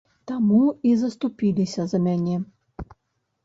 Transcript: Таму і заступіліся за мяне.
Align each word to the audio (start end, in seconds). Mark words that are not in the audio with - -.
Таму 0.29 0.61
і 0.91 0.93
заступіліся 1.03 1.87
за 1.95 2.03
мяне. 2.09 2.35